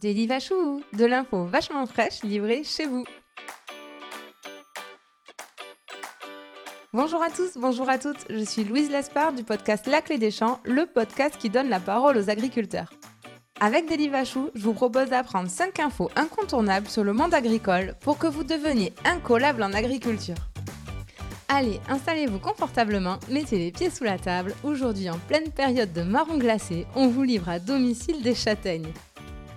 Daily 0.00 0.26
Vachou, 0.26 0.82
de 0.94 1.04
l'info 1.04 1.44
vachement 1.44 1.84
fraîche 1.84 2.22
livrée 2.22 2.64
chez 2.64 2.86
vous. 2.86 3.04
Bonjour 6.94 7.22
à 7.22 7.28
tous, 7.28 7.58
bonjour 7.58 7.86
à 7.86 7.98
toutes, 7.98 8.24
je 8.30 8.42
suis 8.42 8.64
Louise 8.64 8.90
Lespard 8.90 9.34
du 9.34 9.44
podcast 9.44 9.86
La 9.86 10.00
Clé 10.00 10.16
des 10.16 10.30
Champs, 10.30 10.58
le 10.64 10.86
podcast 10.86 11.36
qui 11.38 11.50
donne 11.50 11.68
la 11.68 11.80
parole 11.80 12.16
aux 12.16 12.30
agriculteurs. 12.30 12.90
Avec 13.60 13.90
Daily 13.90 14.10
je 14.54 14.60
vous 14.62 14.72
propose 14.72 15.10
d'apprendre 15.10 15.50
5 15.50 15.78
infos 15.80 16.10
incontournables 16.16 16.88
sur 16.88 17.04
le 17.04 17.12
monde 17.12 17.34
agricole 17.34 17.94
pour 18.00 18.16
que 18.16 18.26
vous 18.26 18.44
deveniez 18.44 18.94
incollable 19.04 19.62
en 19.62 19.74
agriculture. 19.74 20.36
Allez, 21.48 21.78
installez-vous 21.90 22.38
confortablement, 22.38 23.18
mettez 23.28 23.58
les 23.58 23.70
pieds 23.70 23.90
sous 23.90 24.04
la 24.04 24.18
table. 24.18 24.54
Aujourd'hui, 24.62 25.10
en 25.10 25.18
pleine 25.18 25.50
période 25.50 25.92
de 25.92 26.02
marron 26.02 26.38
glacé, 26.38 26.86
on 26.94 27.08
vous 27.08 27.22
livre 27.22 27.50
à 27.50 27.58
domicile 27.58 28.22
des 28.22 28.34
châtaignes. 28.34 28.94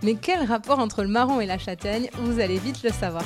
Mais 0.03 0.15
quel 0.15 0.43
rapport 0.43 0.79
entre 0.79 1.01
le 1.01 1.07
marron 1.07 1.39
et 1.39 1.45
la 1.45 1.57
châtaigne 1.57 2.09
Vous 2.19 2.41
allez 2.41 2.57
vite 2.57 2.83
le 2.83 2.89
savoir. 2.89 3.23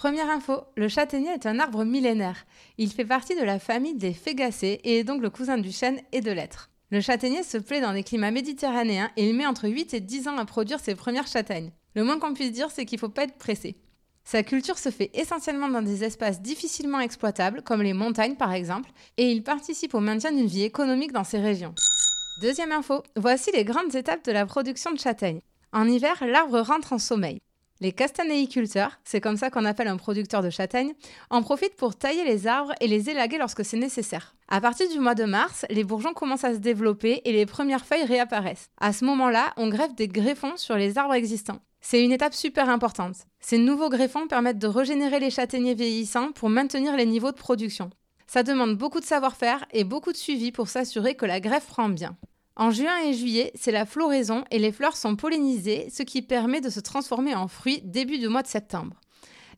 Première 0.00 0.28
info, 0.28 0.64
le 0.76 0.88
châtaignier 0.88 1.30
est 1.30 1.46
un 1.46 1.60
arbre 1.60 1.84
millénaire. 1.84 2.46
Il 2.78 2.92
fait 2.92 3.04
partie 3.04 3.36
de 3.36 3.44
la 3.44 3.60
famille 3.60 3.94
des 3.94 4.12
fégacées 4.12 4.80
et 4.82 4.98
est 4.98 5.04
donc 5.04 5.22
le 5.22 5.30
cousin 5.30 5.56
du 5.56 5.70
chêne 5.70 6.00
et 6.12 6.20
de 6.20 6.32
l'être. 6.32 6.70
Le 6.90 7.00
châtaignier 7.00 7.44
se 7.44 7.58
plaît 7.58 7.80
dans 7.80 7.92
les 7.92 8.02
climats 8.02 8.32
méditerranéens 8.32 9.10
et 9.16 9.28
il 9.28 9.36
met 9.36 9.46
entre 9.46 9.68
8 9.68 9.94
et 9.94 10.00
10 10.00 10.28
ans 10.28 10.38
à 10.38 10.44
produire 10.44 10.80
ses 10.80 10.96
premières 10.96 11.26
châtaignes. 11.28 11.70
Le 11.94 12.02
moins 12.02 12.18
qu'on 12.18 12.34
puisse 12.34 12.52
dire, 12.52 12.70
c'est 12.72 12.86
qu'il 12.86 12.96
ne 12.96 13.00
faut 13.00 13.08
pas 13.08 13.24
être 13.24 13.38
pressé. 13.38 13.76
Sa 14.24 14.42
culture 14.42 14.78
se 14.78 14.90
fait 14.90 15.10
essentiellement 15.14 15.68
dans 15.68 15.82
des 15.82 16.02
espaces 16.02 16.42
difficilement 16.42 16.98
exploitables, 16.98 17.62
comme 17.62 17.82
les 17.82 17.92
montagnes 17.92 18.34
par 18.34 18.52
exemple, 18.52 18.90
et 19.16 19.30
il 19.30 19.44
participe 19.44 19.94
au 19.94 20.00
maintien 20.00 20.32
d'une 20.32 20.46
vie 20.46 20.64
économique 20.64 21.12
dans 21.12 21.22
ces 21.22 21.38
régions. 21.38 21.74
Deuxième 22.38 22.72
info, 22.72 23.02
voici 23.16 23.50
les 23.54 23.64
grandes 23.64 23.94
étapes 23.94 24.26
de 24.26 24.32
la 24.32 24.44
production 24.44 24.92
de 24.92 24.98
châtaignes. 24.98 25.40
En 25.72 25.88
hiver, 25.88 26.22
l'arbre 26.26 26.60
rentre 26.60 26.92
en 26.92 26.98
sommeil. 26.98 27.40
Les 27.80 27.92
castanéiculteurs, 27.92 29.00
c'est 29.04 29.22
comme 29.22 29.38
ça 29.38 29.48
qu'on 29.48 29.64
appelle 29.64 29.88
un 29.88 29.96
producteur 29.96 30.42
de 30.42 30.50
châtaignes, 30.50 30.92
en 31.30 31.42
profitent 31.42 31.76
pour 31.76 31.96
tailler 31.96 32.24
les 32.24 32.46
arbres 32.46 32.74
et 32.82 32.88
les 32.88 33.08
élaguer 33.08 33.38
lorsque 33.38 33.64
c'est 33.64 33.78
nécessaire. 33.78 34.34
À 34.48 34.60
partir 34.60 34.86
du 34.90 34.98
mois 34.98 35.14
de 35.14 35.24
mars, 35.24 35.64
les 35.70 35.82
bourgeons 35.82 36.12
commencent 36.12 36.44
à 36.44 36.52
se 36.52 36.58
développer 36.58 37.22
et 37.24 37.32
les 37.32 37.46
premières 37.46 37.86
feuilles 37.86 38.04
réapparaissent. 38.04 38.68
À 38.78 38.92
ce 38.92 39.06
moment-là, 39.06 39.54
on 39.56 39.68
greffe 39.68 39.94
des 39.94 40.08
greffons 40.08 40.58
sur 40.58 40.76
les 40.76 40.98
arbres 40.98 41.14
existants. 41.14 41.60
C'est 41.80 42.04
une 42.04 42.12
étape 42.12 42.34
super 42.34 42.68
importante. 42.68 43.16
Ces 43.40 43.56
nouveaux 43.56 43.88
greffons 43.88 44.26
permettent 44.26 44.58
de 44.58 44.66
régénérer 44.66 45.20
les 45.20 45.30
châtaigniers 45.30 45.74
vieillissants 45.74 46.32
pour 46.32 46.50
maintenir 46.50 46.96
les 46.96 47.06
niveaux 47.06 47.32
de 47.32 47.36
production. 47.36 47.90
Ça 48.26 48.42
demande 48.42 48.76
beaucoup 48.76 49.00
de 49.00 49.04
savoir-faire 49.04 49.64
et 49.72 49.84
beaucoup 49.84 50.12
de 50.12 50.16
suivi 50.16 50.52
pour 50.52 50.68
s'assurer 50.68 51.14
que 51.14 51.26
la 51.26 51.40
greffe 51.40 51.66
prend 51.66 51.88
bien. 51.88 52.16
En 52.56 52.70
juin 52.70 52.98
et 53.04 53.12
juillet, 53.12 53.52
c'est 53.54 53.70
la 53.70 53.84
floraison 53.84 54.44
et 54.50 54.58
les 54.58 54.72
fleurs 54.72 54.96
sont 54.96 55.14
pollinisées, 55.14 55.88
ce 55.92 56.02
qui 56.02 56.22
permet 56.22 56.60
de 56.60 56.70
se 56.70 56.80
transformer 56.80 57.34
en 57.34 57.48
fruits 57.48 57.82
début 57.84 58.18
du 58.18 58.28
mois 58.28 58.42
de 58.42 58.48
septembre. 58.48 58.96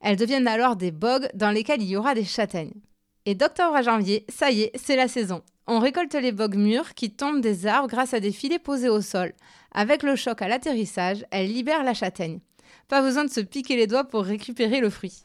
Elles 0.01 0.17
deviennent 0.17 0.49
alors 0.49 0.77
des 0.77 0.91
bogues 0.91 1.29
dans 1.35 1.51
lesquels 1.51 1.83
il 1.83 1.89
y 1.89 1.97
aura 1.97 2.15
des 2.15 2.25
châtaignes. 2.25 2.75
Et 3.25 3.35
d'octobre 3.35 3.77
à 3.77 3.83
janvier, 3.83 4.27
ça 4.29 4.51
y 4.51 4.63
est, 4.63 4.73
c'est 4.75 4.97
la 4.97 5.09
saison. 5.09 5.43
On 5.67 5.81
récolte 5.81 6.15
les 6.15 6.33
bogues 6.33 6.57
mûrs 6.57 6.95
qui 6.95 7.11
tombent 7.11 7.41
des 7.41 7.67
arbres 7.67 7.89
grâce 7.89 8.15
à 8.15 8.21
des 8.21 8.33
filets 8.33 8.59
posés 8.59 8.89
au 8.89 9.01
sol. 9.01 9.33
Avec 9.73 10.03
le 10.03 10.17
choc 10.17 10.41
à 10.43 10.49
l'atterrissage, 10.49 11.25
elles 11.31 11.53
libèrent 11.53 11.85
la 11.85 11.95
châtaigne. 11.95 12.41
Pas 12.89 13.03
besoin 13.03 13.25
de 13.25 13.31
se 13.31 13.41
piquer 13.41 13.77
les 13.77 13.87
doigts 13.87 14.05
pour 14.05 14.25
récupérer 14.25 14.81
le 14.81 14.91
fruit. 14.91 15.23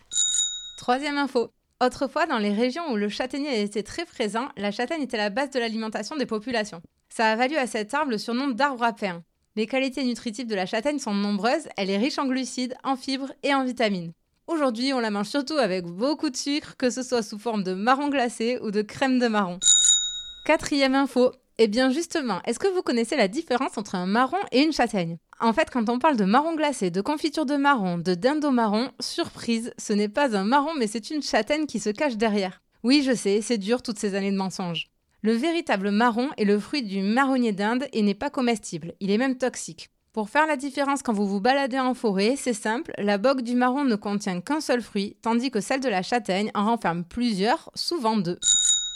Troisième 0.78 1.17
info. 1.17 1.50
Autrefois, 1.84 2.26
dans 2.28 2.38
les 2.38 2.53
régions 2.53 2.94
où 2.94 2.95
le 2.95 3.09
châtaignier 3.09 3.62
était 3.62 3.84
très 3.84 4.06
présent, 4.06 4.48
la 4.56 4.72
châtaigne 4.72 5.02
était 5.02 5.17
la 5.17 5.30
base 5.30 5.50
de 5.50 5.59
l'alimentation 5.59 6.16
des 6.16 6.25
populations. 6.25 6.81
Ça 7.09 7.30
a 7.30 7.36
valu 7.36 7.58
à 7.58 7.67
cet 7.67 7.94
arbre 7.94 8.12
le 8.12 8.17
surnom 8.17 8.48
d'arbre 8.48 8.84
à 8.84 8.94
pain. 8.94 9.22
Les 9.58 9.67
qualités 9.67 10.06
nutritives 10.06 10.48
de 10.48 10.56
la 10.56 10.66
châtaigne 10.66 10.98
sont 10.98 11.14
nombreuses, 11.14 11.67
elle 11.75 11.90
est 11.90 11.98
riche 11.98 12.17
en 12.20 12.25
glucides, 12.25 12.73
en 12.86 12.95
fibres 12.95 13.34
et 13.44 13.53
en 13.53 13.66
vitamines. 13.66 14.13
Aujourd'hui, 14.47 14.94
on 14.94 15.02
la 15.02 15.12
mange 15.12 15.28
surtout 15.28 15.57
avec 15.57 15.85
beaucoup 15.85 16.30
de 16.30 16.38
sucre, 16.38 16.78
que 16.78 16.90
ce 16.90 17.03
soit 17.03 17.22
sous 17.22 17.38
forme 17.38 17.63
de 17.63 17.74
marron 17.74 18.07
glacé 18.07 18.59
ou 18.62 18.72
de 18.72 18.81
crème 18.81 19.19
de 19.19 19.28
marron. 19.28 19.59
Quatrième 20.46 20.96
info. 20.96 21.34
Eh 21.59 21.68
bien 21.68 21.91
justement, 21.91 22.41
est-ce 22.46 22.58
que 22.58 22.74
vous 22.74 22.81
connaissez 22.81 23.16
la 23.16 23.28
différence 23.28 23.78
entre 23.78 23.94
un 23.94 24.08
marron 24.08 24.40
et 24.52 24.64
une 24.64 24.74
châtaigne? 24.74 25.18
En 25.40 25.53
fait, 25.53 25.69
quand 25.69 25.88
on 25.88 26.00
parle 26.00 26.18
de 26.18 26.25
marron 26.25 26.56
glacé, 26.56 26.90
de 26.90 27.00
confiture 27.00 27.46
de 27.46 27.56
marron, 27.56 28.00
de 28.00 28.16
dindo 28.16 28.50
marron, 28.50 28.90
surprise, 29.00 29.72
ce 29.78 29.94
n'est 29.94 30.09
pas 30.09 30.36
un 30.36 30.46
marron 30.46 30.72
mais 30.75 30.88
c'est 30.88 31.12
une 31.12 31.22
châtaigne 31.22 31.68
qui 31.68 31.80
se 31.80 31.92
cache 31.92 32.18
derrière. 32.18 32.63
Oui, 32.81 33.03
je 33.06 33.13
sais, 33.13 33.42
c'est 33.44 33.59
dur 33.59 33.84
toutes 33.84 34.00
ces 34.00 34.16
années 34.16 34.31
de 34.31 34.38
mensonges. 34.38 34.90
Le 35.22 35.34
véritable 35.34 35.92
marron 35.92 36.30
est 36.38 36.44
le 36.44 36.58
fruit 36.58 36.81
du 36.81 37.03
marronnier 37.03 37.52
d'Inde 37.52 37.86
et 37.94 38.02
n'est 38.02 38.16
pas 38.16 38.31
comestible, 38.31 38.96
il 39.00 39.12
est 39.12 39.19
même 39.19 39.38
toxique. 39.38 39.92
Pour 40.12 40.31
faire 40.31 40.47
la 40.47 40.58
différence 40.58 41.03
quand 41.03 41.13
vous 41.13 41.28
vous 41.28 41.42
baladez 41.42 41.80
en 41.80 41.94
forêt, 41.94 42.34
c'est 42.36 42.53
simple, 42.53 42.94
la 42.97 43.19
bogue 43.19 43.42
du 43.42 43.53
marron 43.53 43.84
ne 43.84 43.96
contient 43.96 44.42
qu'un 44.42 44.59
seul 44.59 44.81
fruit, 44.81 45.18
tandis 45.22 45.52
que 45.52 45.62
celle 45.62 45.81
de 45.81 45.90
la 45.90 46.02
châtaigne 46.02 46.50
en 46.56 46.66
renferme 46.66 47.03
plusieurs, 47.03 47.69
souvent 47.75 48.18
deux. 48.18 48.40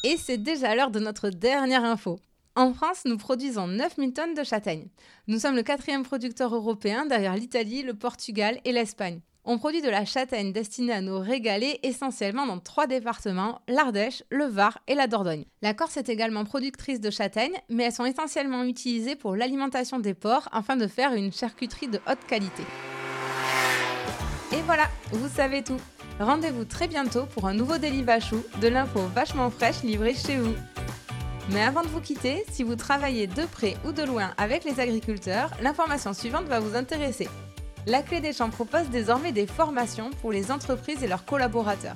Et 0.03 0.17
c'est 0.17 0.37
déjà 0.37 0.73
l'heure 0.75 0.91
de 0.91 0.99
notre 0.99 1.29
dernière 1.29 1.83
info. 1.83 2.19
En 2.57 2.73
France, 2.73 3.03
nous 3.05 3.17
produisons 3.17 3.67
9000 3.67 4.13
tonnes 4.13 4.33
de 4.33 4.43
châtaignes. 4.43 4.87
Nous 5.27 5.37
sommes 5.37 5.55
le 5.55 5.61
quatrième 5.61 6.01
producteur 6.01 6.55
européen 6.55 7.05
derrière 7.05 7.35
l'Italie, 7.35 7.83
le 7.83 7.93
Portugal 7.93 8.59
et 8.65 8.71
l'Espagne. 8.71 9.19
On 9.45 9.59
produit 9.59 9.83
de 9.83 9.89
la 9.91 10.05
châtaigne 10.05 10.51
destinée 10.51 10.93
à 10.93 11.01
nous 11.01 11.19
régaler 11.19 11.79
essentiellement 11.83 12.47
dans 12.47 12.57
trois 12.57 12.87
départements, 12.87 13.61
l'Ardèche, 13.67 14.23
le 14.31 14.45
Var 14.45 14.79
et 14.87 14.95
la 14.95 15.05
Dordogne. 15.05 15.45
La 15.61 15.75
Corse 15.75 15.97
est 15.97 16.09
également 16.09 16.45
productrice 16.45 16.99
de 16.99 17.11
châtaignes, 17.11 17.61
mais 17.69 17.83
elles 17.83 17.93
sont 17.93 18.05
essentiellement 18.05 18.63
utilisées 18.63 19.15
pour 19.15 19.35
l'alimentation 19.35 19.99
des 19.99 20.15
porcs 20.15 20.49
afin 20.51 20.77
de 20.77 20.87
faire 20.87 21.13
une 21.13 21.31
charcuterie 21.31 21.89
de 21.89 21.99
haute 22.09 22.25
qualité. 22.27 22.63
Et 24.51 24.63
voilà, 24.65 24.87
vous 25.11 25.29
savez 25.29 25.61
tout. 25.61 25.79
Rendez-vous 26.19 26.65
très 26.65 26.87
bientôt 26.87 27.27
pour 27.27 27.45
un 27.45 27.53
nouveau 27.53 27.77
Daily 27.77 28.01
Vachou, 28.01 28.43
de 28.59 28.67
l'info 28.67 29.01
vachement 29.13 29.51
fraîche 29.51 29.83
livrée 29.83 30.15
chez 30.15 30.37
vous. 30.37 30.55
Mais 31.49 31.61
avant 31.63 31.81
de 31.81 31.87
vous 31.87 32.01
quitter, 32.01 32.43
si 32.51 32.63
vous 32.63 32.75
travaillez 32.75 33.25
de 33.25 33.45
près 33.45 33.77
ou 33.85 33.93
de 33.93 34.03
loin 34.03 34.31
avec 34.37 34.65
les 34.65 34.81
agriculteurs, 34.81 35.51
l'information 35.61 36.13
suivante 36.13 36.45
va 36.45 36.59
vous 36.59 36.75
intéresser. 36.75 37.29
La 37.85 38.01
Clé 38.01 38.19
des 38.19 38.33
Champs 38.33 38.49
propose 38.49 38.89
désormais 38.89 39.31
des 39.31 39.47
formations 39.47 40.09
pour 40.21 40.33
les 40.33 40.51
entreprises 40.51 41.03
et 41.03 41.07
leurs 41.07 41.23
collaborateurs. 41.23 41.95